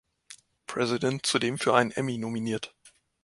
[0.65, 2.73] President" zudem für einen Emmy nominiert.